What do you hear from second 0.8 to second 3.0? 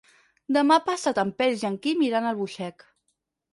passat en Peris i en Quim iran a Albuixec.